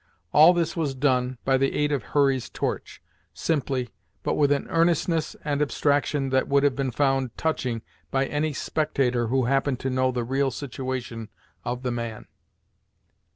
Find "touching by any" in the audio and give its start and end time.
7.37-8.51